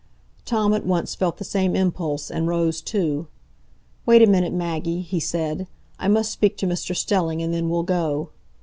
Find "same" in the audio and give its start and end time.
1.43-1.75